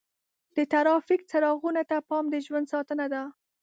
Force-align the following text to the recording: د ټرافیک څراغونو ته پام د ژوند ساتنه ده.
د 0.55 0.57
ټرافیک 0.71 1.21
څراغونو 1.29 1.83
ته 1.89 1.97
پام 2.09 2.25
د 2.33 2.35
ژوند 2.45 2.65
ساتنه 2.73 3.05
ده. 3.13 3.21